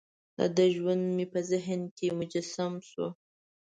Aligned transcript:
دده 0.37 0.65
ژوند 0.75 1.03
مې 1.15 1.25
په 1.33 1.39
ذهن 1.51 1.81
کې 1.97 2.07
مجسم 2.19 2.73
شو. 2.89 3.07